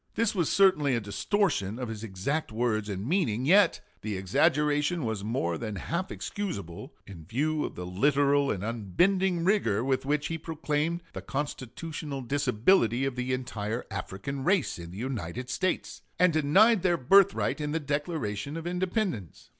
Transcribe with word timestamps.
This 0.15 0.33
was 0.33 0.49
certainly 0.51 0.95
a 0.95 0.99
distortion 0.99 1.77
of 1.77 1.87
his 1.87 2.03
exact 2.03 2.51
words 2.51 2.89
and 2.89 3.05
meaning; 3.07 3.45
yet 3.45 3.81
the 4.01 4.17
exaggeration 4.17 5.05
was 5.05 5.23
more 5.23 5.59
than 5.59 5.75
half 5.75 6.09
excusable, 6.09 6.91
in 7.05 7.23
view 7.23 7.63
of 7.63 7.75
the 7.75 7.85
literal 7.85 8.49
and 8.49 8.63
unbending 8.63 9.45
rigor 9.45 9.83
with 9.83 10.03
which 10.03 10.25
he 10.25 10.39
proclaimed 10.39 11.03
the 11.13 11.21
constitutional 11.21 12.21
disability 12.23 13.05
of 13.05 13.15
the 13.15 13.31
entire 13.31 13.85
African 13.91 14.43
race 14.43 14.79
in 14.79 14.89
the 14.89 14.97
United 14.97 15.51
States, 15.51 16.01
and 16.17 16.33
denied 16.33 16.81
their 16.81 16.97
birthright 16.97 17.61
in 17.61 17.71
the 17.71 17.79
Declaration 17.79 18.57
of 18.57 18.65
Independence. 18.65 19.49